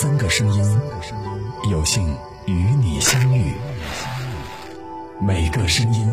[0.00, 0.64] 三个声音，
[1.70, 2.02] 有幸
[2.46, 3.52] 与你相遇。
[5.20, 6.08] 每个声音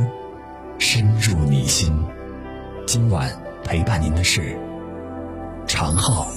[0.78, 1.98] 深入你心。
[2.86, 3.32] 今晚
[3.64, 4.60] 陪伴您的是
[5.66, 6.28] 常浩。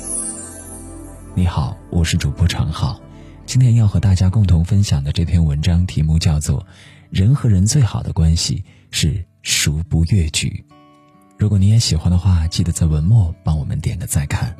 [1.34, 3.00] 你好，我是主播常浩。
[3.46, 6.60] 今天要和大家共同分享的这篇文章题目叫做
[7.10, 8.62] 《人和人最好的关系
[8.92, 10.64] 是孰不越矩》。
[11.36, 14.54] 如果你也喜欢的话，记得在文末帮我们点个再看。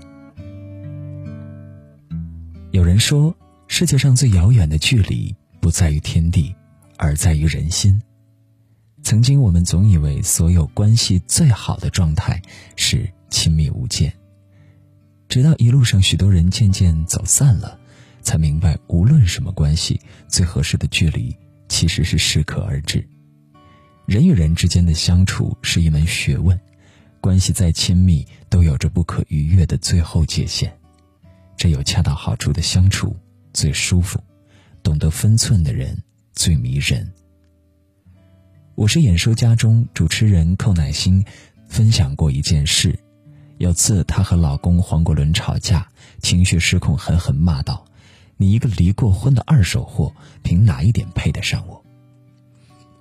[2.73, 6.55] 有人说，世界上最遥远的距离不在于天地，
[6.97, 8.01] 而在于人心。
[9.03, 12.41] 曾经我们总以为所有关系最好的状态
[12.77, 14.13] 是亲密无间，
[15.29, 17.77] 直到一路上许多人渐渐走散了，
[18.23, 21.37] 才明白无论什么关系，最合适的距离
[21.69, 23.05] 其实是适可而止。
[24.07, 26.57] 人与人之间的相处是一门学问，
[27.21, 30.73] 关系再亲密，都有着不可逾越的最后界限。
[31.61, 33.15] 只有恰到好处的相处
[33.53, 34.19] 最舒服，
[34.83, 37.13] 懂得分寸的人最迷人。
[38.77, 41.23] 我是演说家中主持人寇乃馨，
[41.69, 42.99] 分享过一件事：
[43.59, 45.87] 有次她和老公黄国伦吵架，
[46.23, 47.85] 情绪失控，狠狠骂道
[48.39, 51.85] ：“你一个离过婚的二手货，凭哪一点配得上我？”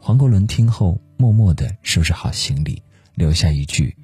[0.02, 2.84] 黄国伦听后默默地收拾好行李，
[3.16, 3.96] 留下一句：“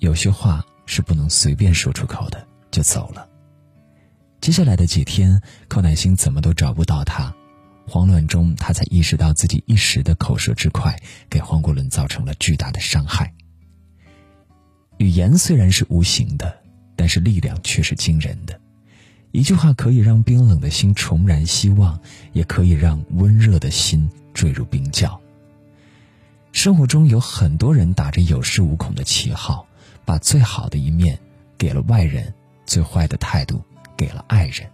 [0.00, 3.29] 有些话是不能随便说出口的”，就走了。
[4.40, 7.34] 接下来的几天，寇乃馨怎么都找不到他，
[7.86, 13.34] 慌乱中，他才意识到自己一时的口舌之快，给黄国伦造成了巨大的伤害。
[14.96, 16.58] 语言虽然是无形的，
[16.96, 18.58] 但是力量却是惊人的。
[19.32, 22.00] 一句话可以让冰冷的心重燃希望，
[22.32, 25.20] 也可以让温热的心坠入冰窖。
[26.52, 29.66] 生活中有很多人打着有恃无恐的旗号，
[30.06, 31.18] 把最好的一面
[31.58, 32.32] 给了外人，
[32.64, 33.62] 最坏的态度。
[34.00, 34.66] 给了爱人，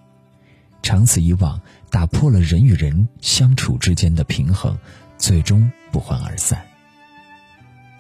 [0.83, 1.61] 长此以往，
[1.91, 4.79] 打破了人与人相处之间的平衡，
[5.19, 6.65] 最终不欢而散。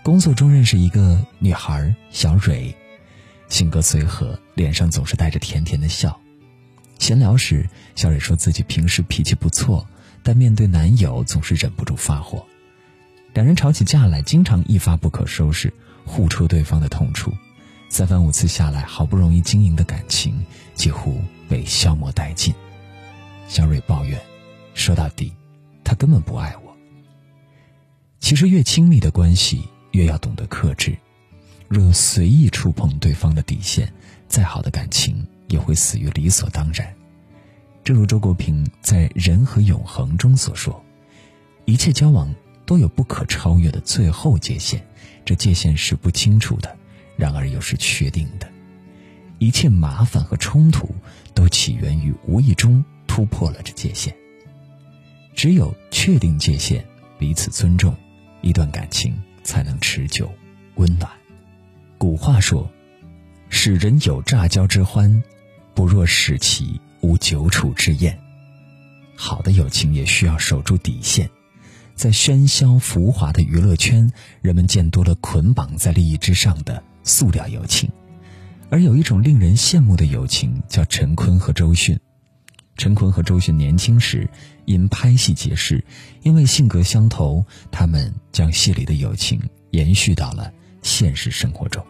[0.05, 2.73] 工作中认识一个女孩小蕊，
[3.49, 6.17] 性格随和，脸上总是带着甜甜的笑。
[7.01, 9.85] 闲聊时，小蕊说自己平时脾气不错，
[10.23, 12.47] 但面对男友总是忍不住发火。
[13.35, 17.33] 两人吵起架来，经常一发不可收拾，互戳对方的痛处。
[17.89, 22.55] 三番五次下来，好不容易经营的感情几乎被消磨殆尽。
[23.49, 24.21] 小蕊抱怨
[24.75, 25.33] ：“说到底，
[25.83, 26.77] 他根本不爱我。”
[28.21, 30.97] 其实，越亲密的关系，越要懂得克制。
[31.69, 33.93] 若随意触碰对方的底线，
[34.29, 36.95] 再好的感情也会死于理所当然。
[37.83, 40.85] 正如周国平在《人和永恒》中所说
[41.67, 42.33] ：“一切交往
[42.65, 44.81] 都有不可超越的最后界限，
[45.25, 46.77] 这界限是不清楚的。”
[47.17, 48.47] 然而又是确定的，
[49.39, 50.95] 一切麻烦和冲突
[51.35, 54.15] 都起源于无意中突破了这界限。
[55.35, 56.85] 只有确定界限，
[57.19, 57.95] 彼此尊重，
[58.41, 60.31] 一段感情才能持久、
[60.77, 61.11] 温暖。
[61.99, 62.71] 古话说
[63.51, 65.23] ：“使人有乍交之欢，
[65.75, 68.19] 不若使其无久处之厌。”
[69.15, 71.29] 好的友情也需要守住底线。
[71.95, 74.11] 在喧嚣浮华的娱乐圈，
[74.43, 76.83] 人们见多了捆绑在利益之上的。
[77.03, 77.89] 塑料友情，
[78.69, 81.99] 而有一种令人羡慕的友情，叫陈坤和周迅。
[82.77, 84.29] 陈坤和周迅年轻时
[84.65, 85.83] 因拍戏结识，
[86.23, 89.41] 因为性格相投，他们将戏里的友情
[89.71, 91.85] 延续到了现实生活中。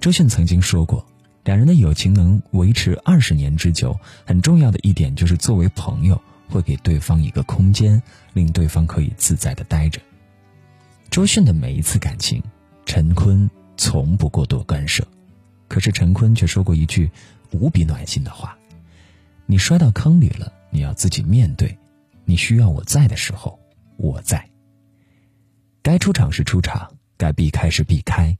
[0.00, 1.06] 周迅曾经说过，
[1.44, 8.02] 两人的友情能维持二十年之久，很重要的一点就是作为朋友，会给对方一个空间，
[8.34, 10.00] 令对方可以自在的待着。
[11.08, 12.42] 周迅的每一次感情，
[12.84, 13.48] 陈坤。
[13.80, 15.06] 从不过多干涉，
[15.68, 17.10] 可是陈坤却说过一句
[17.52, 18.58] 无比暖心的话
[19.46, 21.78] ：“你摔到坑里了，你要自己面对。
[22.24, 23.58] 你需要我在的时候，
[23.96, 24.48] 我在。
[25.82, 28.36] 该出场时出场，该避开时避开。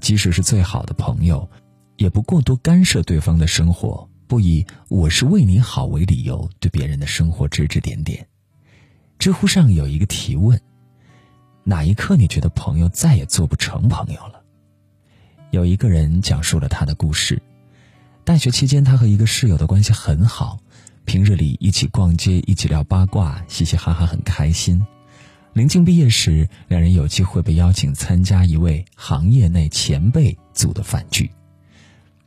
[0.00, 1.48] 即使是最好的朋友，
[1.96, 8.26] 也不过多干涉对方的生活，不以我是为你好为理由对别人的生活指指点点。”
[9.18, 10.60] 知乎上有一个提问
[11.64, 14.43] ：“哪一刻你觉得朋友再也做不成朋友了？”
[15.54, 17.40] 有一个人讲述了他的故事。
[18.24, 20.58] 大学期间，他和一个室友的关系很好，
[21.04, 24.84] 平日里一起逛街，一起聊八卦，嘻嘻哈哈，很开心。
[25.52, 31.30] 临近毕业时，两人有机会被邀请参加一位行业内前辈组的饭局。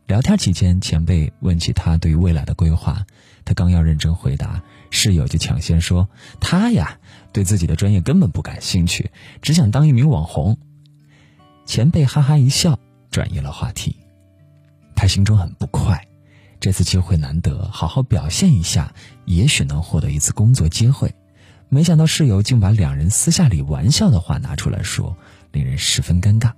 [0.06, 3.06] 聊天期间，前辈问起他对于未来的规划，
[3.44, 6.08] 他刚要认真回答，室友就抢先说
[6.40, 6.98] ：“他呀，
[7.34, 10.58] 对自己的专业根本不感兴趣，只想当一名网红。”
[11.68, 12.80] 前辈哈哈一笑。
[13.18, 13.98] 转移了话题，
[14.96, 16.08] 他心中很不快，
[16.60, 18.94] 这次机会难得，好好表现一下，
[19.26, 21.16] 也许能获得一次工作机会。
[21.68, 25.18] 没想到室友竟把两人私下里玩笑的话拿出来说，
[25.52, 26.54] 令人十分尴尬。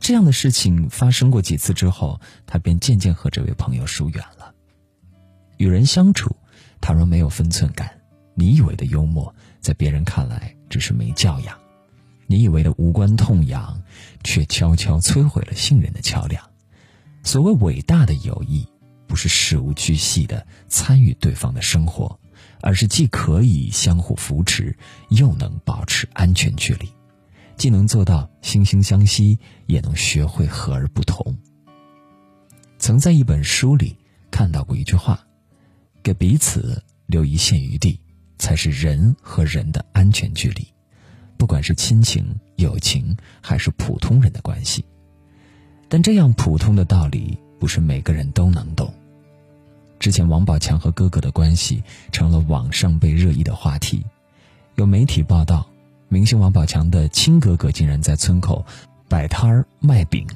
[0.00, 4.54] 这样的事情发生过几次之后，他便渐渐和这位朋友疏远了。
[5.58, 6.34] 与人相处，
[6.80, 7.90] 倘若没有分寸感，
[8.34, 11.54] 你以为的幽默，在别人看来只是没教养；
[12.26, 13.82] 你以为的无关痛痒，
[14.22, 16.42] 却悄悄摧毁了信任的桥梁。
[17.22, 18.66] 所谓伟大的友谊，
[19.06, 22.18] 不是事无巨细的参与对方的生活，
[22.60, 24.76] 而是既可以相互扶持，
[25.10, 26.88] 又能保持安全距离，
[27.56, 31.36] 既能做到惺惺相惜，也能学会和而不同。
[32.78, 33.96] 曾在一本书里
[34.30, 35.24] 看到过一句话。
[36.02, 37.98] 给彼此留一线余地，
[38.38, 40.73] 才是人和人的安全距离。
[41.36, 42.24] 不管是亲情、
[42.56, 44.84] 友情，还是普通人的关系，
[45.88, 48.92] 但这样普通的道理，不是每个人都能懂。
[49.98, 51.82] 之前王宝强和哥哥的关系
[52.12, 54.04] 成了网上被热议的话题。
[54.74, 55.66] 有媒体报道，
[56.08, 58.66] 明星王宝强的亲哥哥竟然在村口
[59.08, 60.26] 摆摊儿卖饼，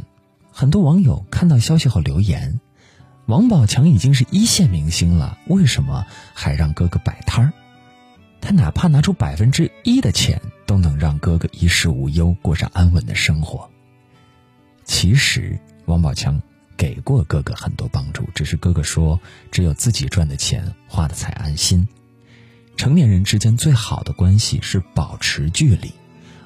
[0.50, 2.60] 很多网友看到消息后留言。
[3.26, 7.52] 王宝强已经是一线明星了，为什么还让哥哥摆摊儿？
[8.40, 13.70] 他哪怕拿出百分之一的钱，都能让哥哥衣食无忧，过上安稳的生活。
[14.84, 16.40] 其实，王宝强
[16.76, 19.18] 给过哥哥很多帮助，只是哥哥说，
[19.50, 21.88] 只有自己赚的钱花的才安心。
[22.76, 25.90] 成年人之间最好的关系是保持距离，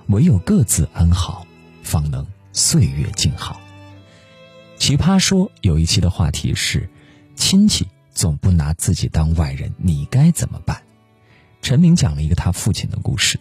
[0.07, 1.45] 唯有各自安好，
[1.83, 3.61] 方能岁月静好。
[4.79, 6.89] 奇葩说有一期的话题是：
[7.35, 10.81] 亲戚总不拿自己当外人，你该怎么办？
[11.61, 13.41] 陈明讲了一个他父亲的故事。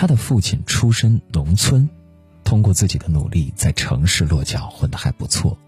[0.00, 1.88] 他的父亲出身农村，
[2.44, 5.58] 通过自己的努力在城市落脚，混得还不错。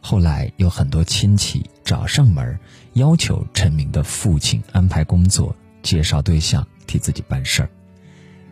[0.00, 2.58] 后来有很多亲戚找上门，
[2.94, 7.70] 要求陈明的父亲安排工作、介绍对象、替自己办事儿。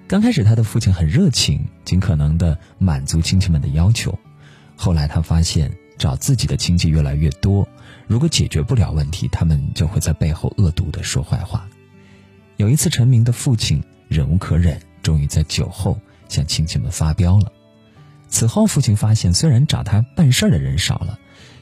[0.07, 4.19] 刚开始，他的父亲很热情，尽可能的满足亲戚们的要求。
[4.77, 5.75] 后来他发现。
[5.97, 7.67] 找自己的亲戚越来越多，
[8.09, 11.69] 如果解决不了问题，他们就会在背后恶毒的说坏话。
[12.57, 17.53] 有一次，陈明的父亲忍无可忍，终于在酒后向亲戚们发飙了。
[18.29, 21.17] 此后，父亲发现，虽然找他办事儿的人少了，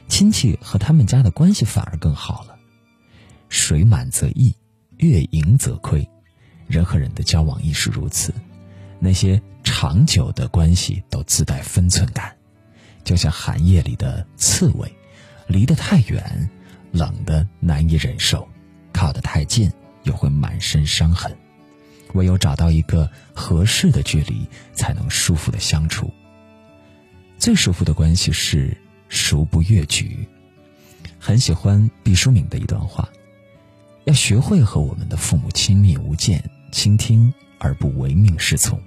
[0.07, 2.55] 亲戚和他们家的关系反而更好了。
[3.49, 4.55] 水满则溢，
[4.97, 6.09] 月盈则亏，
[6.65, 8.33] 人和人的交往亦是如此。
[8.97, 12.35] 那些长久的关系都自带分寸感。
[13.03, 14.91] 就像寒夜里的刺猬，
[15.45, 16.49] 离得太远，
[16.91, 18.47] 冷的难以忍受；
[18.93, 19.69] 靠得太近，
[20.03, 21.37] 又会满身伤痕。
[22.13, 26.11] 唯有找到一个合适的距离，才能舒服的相处。
[27.37, 28.75] 最舒服的关系是
[29.09, 30.27] 熟不越矩。
[31.19, 33.07] 很喜欢毕淑敏的一段话：
[34.05, 38.77] 要学会和我们的父母亲密无间，倾听而不唯命是从；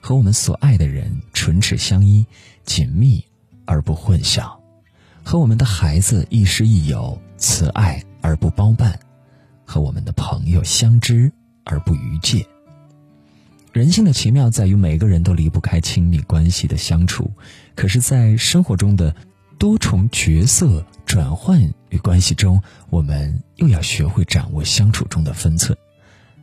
[0.00, 2.26] 和我们所爱的人唇齿相依，
[2.64, 3.24] 紧密。
[3.68, 4.48] 而不混淆，
[5.24, 8.92] 和我们的孩子亦师亦友，慈爱而不包办；
[9.64, 11.32] 和我们的朋友相知
[11.64, 12.46] 而不逾界。
[13.76, 17.30] 人性的奇妙在于，每个人都离不开亲密关系的相处，
[17.74, 19.14] 可是，在生活中的
[19.58, 25.76] 多重角色转换与关系中，我们又要学会掌握相处中的分寸。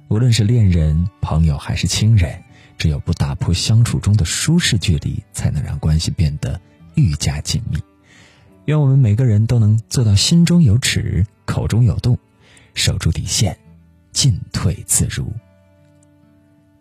[0.10, 2.40] 无论是恋人、朋友还是亲人，
[2.78, 6.62] 只有不打破相处中的舒适距离，才能让关系变得。
[6.94, 7.80] 愈加紧密，
[8.66, 12.20] 愿我们每个人都能做到心中有尺，口中有度，
[12.76, 13.58] 守住底线，
[14.12, 15.34] 进退自如。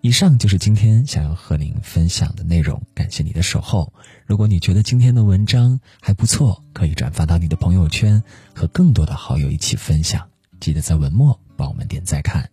[0.05, 3.93] 以上就是今天想要和您分享的内容，感谢你的守候。
[4.27, 8.21] 如果你觉得今天的文章还不错，可以转发到你的朋友圈，
[8.53, 10.29] 和更多的好友一起分享。
[10.59, 12.51] 记得在文末帮我们点赞看。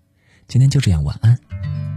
[0.47, 1.88] 今天就这样，晚安。